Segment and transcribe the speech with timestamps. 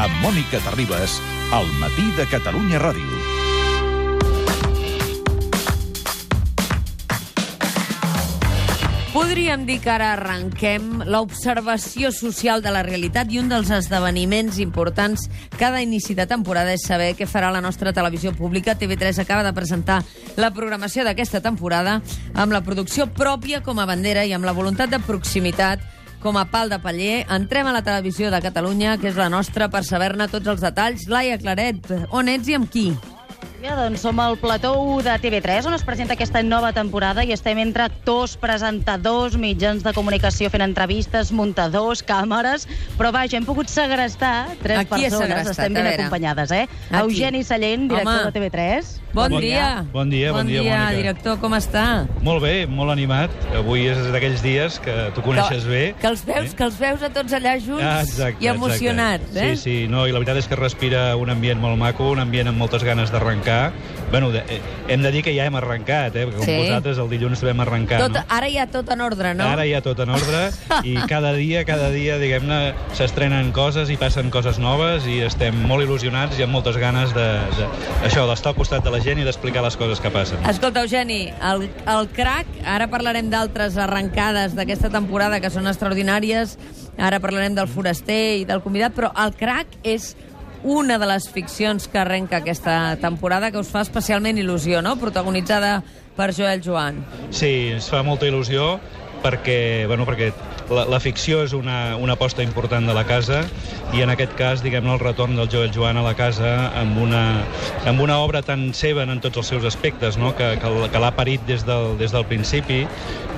[0.00, 1.18] amb Mònica Terribas,
[1.52, 3.18] al matí de Catalunya Ràdio.
[9.10, 15.26] Podríem dir que ara arrenquem l'observació social de la realitat i un dels esdeveniments importants
[15.58, 18.78] cada inici de temporada és saber què farà la nostra televisió pública.
[18.78, 20.00] TV3 acaba de presentar
[20.40, 22.00] la programació d'aquesta temporada
[22.32, 25.84] amb la producció pròpia com a bandera i amb la voluntat de proximitat
[26.22, 27.24] com a pal de paller.
[27.32, 31.08] Entrem a la televisió de Catalunya, que és la nostra, per saber-ne tots els detalls.
[31.10, 32.90] Laia Claret, on ets i amb qui?
[33.60, 37.34] Ja, doncs som al plató 1 de TV3, on es presenta aquesta nova temporada i
[37.34, 42.64] estem entre actors, presentadors, mitjans de comunicació fent entrevistes, muntadors, càmeres...
[42.96, 45.28] Però vaja, hem pogut segrestar tres A qui has persones.
[45.28, 45.52] segrestat?
[45.52, 45.98] Estem A ben veure.
[46.06, 46.62] acompanyades, eh?
[46.88, 47.18] A qui?
[47.20, 48.30] Eugeni Sallent, director Home.
[48.32, 48.96] de TV3.
[49.12, 49.48] Bon, Bon dia.
[49.50, 49.84] dia.
[49.92, 50.96] Bon dia, bon dia, Mònica.
[50.96, 51.84] director, com està?
[52.22, 53.32] Molt bé, molt animat.
[53.58, 55.82] Avui és d'aquells dies que tu coneixes que, bé.
[56.00, 56.56] Que els veus, eh?
[56.56, 59.48] que els veus a tots allà junts Ah, exacte, i emocionats, exacte.
[59.50, 59.56] eh?
[59.56, 62.52] Sí, sí, no, i la veritat és que respira un ambient molt maco, un ambient
[62.52, 63.49] amb moltes ganes d'arrencar.
[64.10, 66.24] Bueno, de, eh, hem de dir que ja hem arrencat, eh?
[66.26, 66.56] Perquè com Sí.
[66.58, 68.22] vosaltres el dilluns vam arrencar, Tot, no?
[68.28, 69.44] Ara ja tot en ordre, no?
[69.46, 70.40] Ara ja tot en ordre
[70.82, 75.86] i cada dia, cada dia, diguem-ne, s'estrenen coses i passen coses noves i estem molt
[75.86, 77.26] il·lusionats i amb moltes ganes de,
[77.60, 77.68] de
[78.08, 80.42] això, d'estar al costat de la gent i d'explicar les coses que passen.
[80.50, 81.20] Escolta, Eugeni,
[81.52, 86.56] el, el crack, ara parlarem d'altres arrencades d'aquesta temporada que són extraordinàries,
[86.98, 90.16] ara parlarem del foraster i del convidat, però el crack és
[90.62, 94.96] una de les ficcions que arrenca aquesta temporada que us fa especialment il·lusió, no?
[95.00, 95.80] Protagonitzada
[96.16, 97.00] per Joel Joan.
[97.30, 98.78] Sí, ens fa molta il·lusió
[99.24, 100.30] perquè, bueno, perquè
[100.72, 103.42] la, la ficció és una, una aposta important de la casa
[103.92, 107.22] i en aquest cas, diguem-ne, el retorn del Joel Joan a la casa amb una,
[107.90, 110.34] amb una obra tan seva en tots els seus aspectes, no?
[110.38, 112.84] que, que, que l'ha parit des del, des del principi,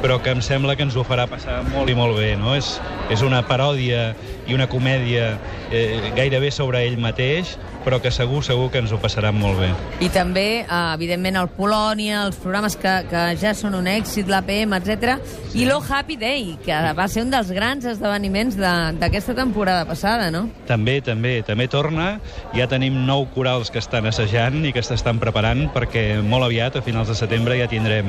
[0.03, 2.35] però que em sembla que ens ho farà passar molt i molt bé.
[2.37, 2.53] No?
[2.59, 2.75] És,
[3.11, 4.11] és una paròdia
[4.51, 5.37] i una comèdia
[5.71, 9.71] eh, gairebé sobre ell mateix, però que segur, segur que ens ho passaran molt bé.
[10.05, 14.75] I també, eh, evidentment, el Polònia, els programes que, que ja són un èxit, l'APM,
[14.79, 15.17] etc.
[15.55, 20.31] I l'O Happy Day, que va ser un dels grans esdeveniments de- d'aquesta temporada passada,
[20.35, 20.42] no?
[20.69, 22.19] També, també, també torna.
[22.57, 26.85] Ja tenim nou corals que estan assajant i que s'estan preparant perquè molt aviat, a
[26.85, 28.09] finals de setembre, ja tindrem,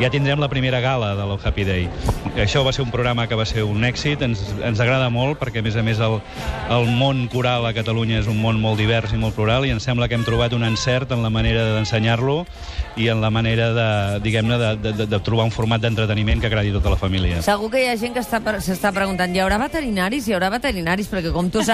[0.00, 1.88] ja tindrem la primera gala de la Happy Day.
[2.40, 5.60] Això va ser un programa que va ser un èxit, ens, ens agrada molt perquè,
[5.60, 6.18] a més a més, el,
[6.74, 9.80] el món coral a Catalunya és un món molt divers i molt plural i em
[9.82, 12.42] sembla que hem trobat un encert en la manera d'ensenyar-lo
[12.96, 13.88] i en la manera de,
[14.22, 17.42] diguem-ne, de, de, de, de trobar un format d'entreteniment que agradi a tota la família.
[17.42, 20.28] Segur que hi ha gent que s'està preguntant hi haurà veterinaris?
[20.28, 21.10] Hi haurà veterinaris?
[21.10, 21.73] Perquè, com tu saps,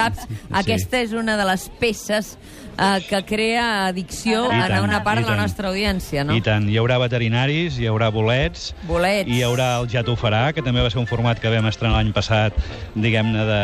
[0.51, 2.35] aquesta és una de les peces
[2.77, 5.41] eh, que crea addicció I en una part de la tant.
[5.45, 6.35] nostra audiència, no?
[6.35, 9.29] I tant, hi haurà veterinaris, hi haurà bolets, Bolets.
[9.29, 11.67] i hi haurà el Ja t'ho farà, que també va ser un format que vam
[11.69, 12.55] estrenar l'any passat,
[12.95, 13.61] diguem-ne, de,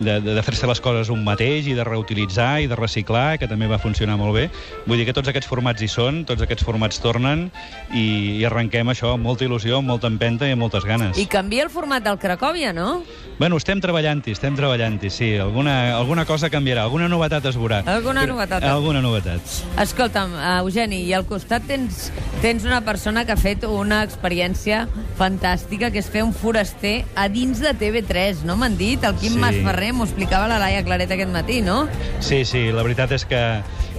[0.00, 3.48] de, de, de fer-se les coses un mateix i de reutilitzar i de reciclar, que
[3.50, 4.46] també va funcionar molt bé.
[4.86, 7.48] Vull dir que tots aquests formats hi són, tots aquests formats tornen
[7.92, 11.18] i, i arrenquem això amb molta il·lusió, amb molta empenta i amb moltes ganes.
[11.18, 13.02] I canvia el format del Cracòvia, no?
[13.38, 15.26] Bueno, estem treballant-hi, estem treballant-hi, sí.
[15.42, 17.82] Alguna, alguna cosa canviarà, alguna novetat es veurà.
[17.86, 18.64] Alguna novetat.
[18.64, 19.40] Alguna novetat.
[19.82, 22.10] Escolta'm, uh, Eugeni, i al costat tens,
[22.42, 24.86] tens una persona que ha fet una experiència
[25.18, 29.02] fantàstica, que és fer un foraster a dins de TV3, no m'han dit?
[29.04, 29.38] El Quim Sí.
[29.42, 31.88] Masferrer m'ho explicava la Laia Claret aquest matí, no?
[32.20, 33.40] Sí, sí, la veritat és que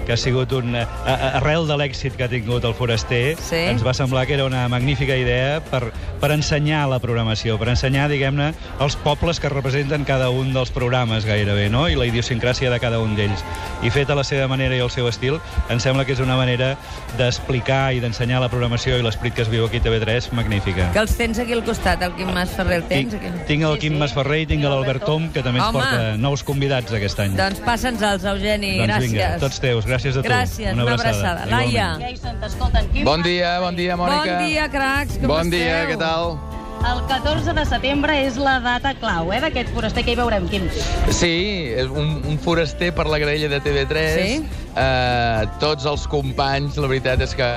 [0.07, 0.73] que ha sigut un...
[0.79, 3.59] a- a- Arrel de l'èxit que ha tingut el Foraster, Sí.
[3.73, 5.91] ens va semblar que era una magnífica idea per,
[6.21, 11.25] per ensenyar la programació, per ensenyar, diguem-ne, els pobles que representen cada un dels programes
[11.27, 11.89] gairebé, no?
[11.91, 13.43] i la idiosincràsia de cada un d'ells.
[13.83, 16.37] I fet a la seva manera i al seu estil, em sembla que és una
[16.39, 16.77] manera
[17.17, 20.89] d'explicar i d'ensenyar la programació i l'esperit que es viu aquí a TV3 magnífica.
[20.95, 23.43] Que els tens aquí al costat, el Quim Masferrer, el tens Tinc, aquí?
[23.51, 23.99] tinc el Sí, Quim sí.
[23.99, 25.83] Masferrer i tinc l'Albert Tom, que també ens Home.
[25.83, 27.35] porta nous convidats aquest any.
[27.37, 29.11] Doncs passa'ns-els, Eugeni, doncs gràcies.
[29.11, 30.27] vinga, tots teus, gràcies a tu.
[30.29, 31.45] Gràcies, una abraçada.
[31.49, 31.97] Laia.
[31.99, 32.89] Jason, t'escolten.
[32.93, 34.37] Quim Bon dia, bon dia, Mònica.
[34.37, 35.59] Bon dia, cracs, com Bon esteu?
[35.59, 36.46] dia, què tal?
[36.85, 40.67] El 14 de setembre és la data clau, eh, d'aquest foraster que hi veurem, Quim.
[41.11, 41.33] Sí,
[41.75, 44.15] és un, un foraster per la graella de TV3.
[44.21, 44.63] Sí?
[44.77, 47.47] Eh, tots els companys, la veritat és que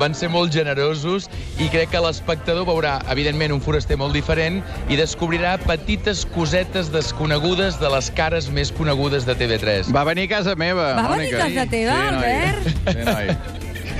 [0.00, 1.28] van ser molt generosos
[1.60, 7.76] i crec que l'espectador veurà, evidentment, un foraster molt diferent i descobrirà petites cosetes desconegudes
[7.82, 9.92] de les cares més conegudes de TV3.
[9.94, 11.44] Va venir a casa meva, Va venir Mònica.
[11.44, 12.32] a casa teva, noi.
[12.32, 12.72] Albert?
[12.88, 13.36] Sí, noi.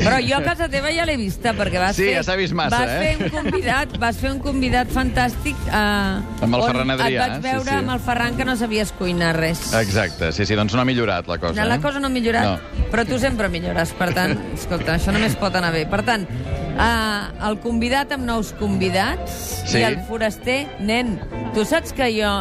[0.03, 2.15] Però jo a casa teva ja l'he vista, perquè vas Sí, fer...
[2.19, 3.01] ja s'ha vist massa, vas eh?
[3.03, 7.35] Fer un convidat, vas fer un convidat fantàstic eh, Amb el Ferran Adrià, et vaig
[7.37, 7.77] sí, veure sí.
[7.79, 9.63] amb el Ferran que no sabies cuinar res.
[9.79, 11.55] Exacte, sí, sí, doncs no ha millorat la cosa.
[11.61, 11.85] No, la eh?
[11.85, 12.87] cosa no ha millorat, No.
[12.91, 15.85] però tu sempre millores, per tant, escolta, això només pot anar bé.
[15.91, 19.79] Per tant, uh, el convidat amb nous convidats Sí.
[19.79, 21.19] i el foraster, nen,
[21.55, 22.33] tu saps que jo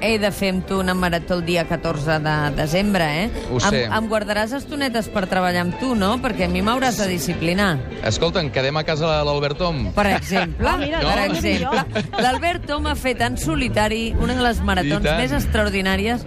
[0.00, 3.30] he de fer amb tu una marató el dia 14 de desembre, eh?
[3.52, 3.84] Ho sé.
[3.86, 6.16] Em, em guardaràs estonetes per treballar amb tu, no?
[6.22, 7.76] Perquè a mi m'hauràs de disciplinar.
[8.06, 9.86] Escolta'm, quedem a casa de l'Albert Tom.
[9.96, 11.84] Per exemple, Ah, mira, per no, exemple,
[12.22, 16.24] l'Albert Tom ha fet en solitari una de les maratons més extraordinàries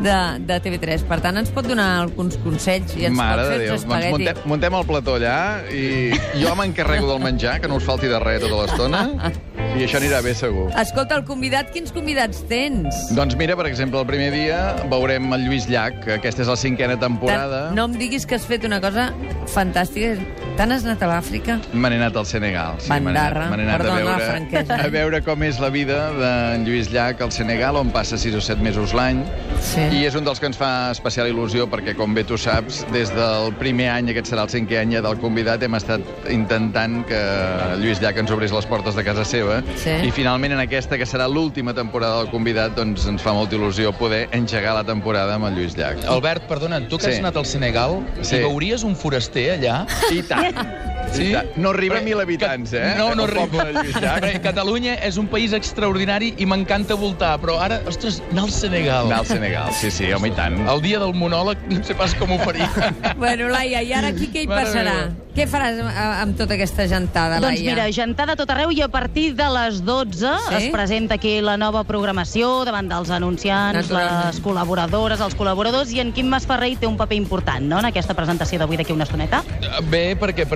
[0.00, 0.16] de,
[0.48, 1.04] de TV3.
[1.08, 4.14] Per tant, ens pot donar alguns consells i ens Mare pot fer uns Doncs espaguetis.
[4.16, 5.36] muntem, muntem el plató allà
[5.68, 5.84] i
[6.40, 9.02] jo m'encarrego del menjar, que no us falti de res tota l'estona,
[9.80, 10.66] i això anirà bé segur.
[10.76, 13.06] Escolta, el convidat, quins convidats tens?
[13.16, 14.58] Doncs mira, per exemple, el primer dia
[14.92, 17.66] veurem el Lluís Llach, que aquesta és la cinquena temporada.
[17.70, 19.10] Tant- No em diguis que has fet una cosa
[19.48, 20.18] fantàstica.
[20.58, 21.56] Te n'has anat a l'Àfrica?
[21.72, 22.74] Me n'he anat al Senegal.
[22.82, 23.46] Sí, Bandarra.
[23.48, 24.74] me n'he anat a Perdona la veure, franquesa.
[24.84, 28.40] a veure com és la vida d'en Lluís Llach al Senegal, on passa 6 o
[28.44, 29.22] 7 mesos l'any.
[29.64, 29.80] Sí.
[29.80, 33.08] I és un dels que ens fa especial il·lusió perquè, com bé tu saps, des
[33.14, 37.22] del primer any, aquest serà el cinquè any ja del convidat, hem estat intentant que
[37.80, 39.62] Lluís Llach ens obrís les portes de casa seva.
[39.76, 39.90] Sí.
[40.04, 43.92] I finalment en aquesta, que serà l'última temporada del convidat, doncs ens fa molta il·lusió
[43.96, 46.04] poder engegar la temporada amb el Lluís Llach.
[46.06, 47.10] Albert, perdona, tu que Sí.
[47.12, 48.36] has anat al Senegal, Sí.
[48.36, 49.86] hi veuries un foraster allà?
[50.12, 50.56] I tant.
[51.12, 51.32] Sí?
[51.56, 52.94] No arriba a 1.000 habitants, eh?
[52.98, 53.66] No, no arriba.
[54.42, 59.06] Catalunya és un país extraordinari i m'encanta voltar, però ara, ostres, anar al Senegal.
[59.10, 60.56] Anar al Senegal, sí, sí, home, i tant.
[60.70, 62.68] El dia del monòleg no sé pas com ho faria.
[63.20, 65.10] Bueno, Laia, i ara aquí què hi passarà?
[65.34, 65.90] Què faràs amb,
[66.24, 67.44] amb tota aquesta gentada, Laia?
[67.44, 70.54] Doncs mira, gentada a tot arreu i a partir de les 12 Sí?
[70.56, 74.26] es presenta aquí la nova programació davant dels anunciants, Naturalment.
[74.30, 77.90] les col·laboradores, els col·laboradors, i en Quim Masferrer hi té un paper important, no?, en
[77.90, 79.42] aquesta presentació d'avui d'aquí una estoneta.
[79.90, 80.46] Bé, perquè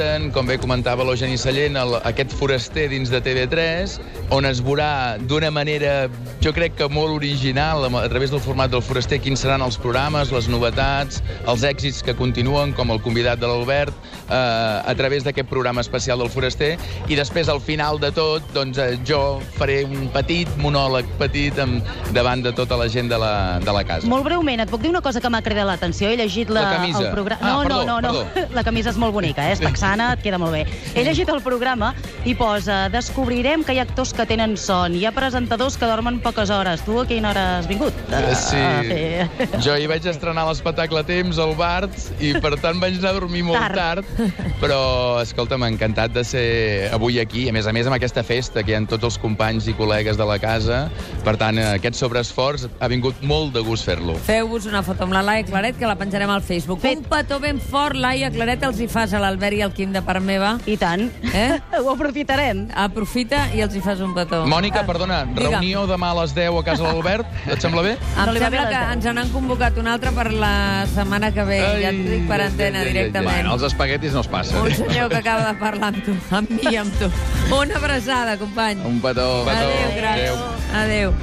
[0.00, 3.98] presenten, com bé comentava l'Eugeni Sallent, el, aquest foraster dins de TV3,
[4.32, 6.08] on es veurà d'una manera,
[6.40, 10.32] jo crec que molt original, a través del format del foraster, quins seran els programes,
[10.32, 11.20] les novetats,
[11.50, 13.92] els èxits que continuen, com el convidat de l'Albert,
[14.28, 16.76] eh, a través d'aquest programa especial del foraster,
[17.08, 21.84] i després, al final de tot, doncs, eh, jo faré un petit monòleg petit amb,
[22.16, 24.08] davant de tota la gent de la, de la casa.
[24.08, 26.08] Molt breument, et puc dir una cosa que m'ha cridat l'atenció?
[26.08, 27.04] He llegit la, La camisa.
[27.04, 27.42] el programa...
[27.44, 28.24] Ah, no, perdó, no, no, no.
[28.32, 28.48] perdó.
[28.60, 29.58] La camisa és molt bonica, eh?
[29.58, 30.66] és texana, et queda molt bé.
[30.94, 31.94] He llegit el programa
[32.24, 36.20] i posa descobrirem que hi ha actors que tenen son, hi ha presentadors que dormen
[36.20, 36.82] poques hores.
[36.86, 37.92] Tu a quina hora has vingut?
[38.12, 41.90] Eh, Sí, A fer- jo hi vaig estrenar l'espectacle a temps al Bart
[42.20, 44.04] i per tant vaig anar a dormir molt Tard.
[44.06, 48.22] tard, però escolta, m'ha encantat de ser avui aquí, a més a més amb aquesta
[48.22, 50.90] festa que hi ha tots els companys i col·legues de la casa,
[51.24, 54.14] per tant aquest sobreesforç ha vingut molt de gust fer-lo.
[54.26, 56.80] Feu-vos una foto amb la Laia Claret, que la penjarem al Facebook.
[56.80, 56.98] Fet.
[56.98, 60.02] Un petó ben fort, Laia Claret, els hi fas a l'Albert i al Quim de
[60.04, 60.58] part meva.
[60.68, 61.06] I tant.
[61.32, 61.56] Eh?
[61.80, 62.66] Ho aprofitarem.
[62.76, 64.42] Aprofita i els hi fas un petó.
[64.50, 65.54] Mònica, perdona, Digue'm.
[65.54, 67.94] reunió demà a les 10 a casa de l'Albert, et sembla bé?
[67.96, 70.52] Em No sembla que ens n'han convocat una altra per la
[70.92, 71.62] setmana que ve.
[71.64, 73.32] Ai, ja et dic per antena ai, ai, ai, directament.
[73.40, 74.60] Bueno, els espaguetis no es passen.
[74.60, 77.08] Un senyor que acaba de parlar amb tu, amb mi i amb tu.
[77.56, 78.84] Una abraçada, company.
[78.84, 79.30] Un petó.
[79.48, 79.64] petó.
[79.64, 80.20] Adéu, cracs.
[80.20, 80.36] Adéu.
[80.84, 81.20] Adéu.